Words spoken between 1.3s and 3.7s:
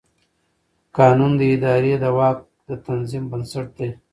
د ادارې د واک د تنظیم بنسټ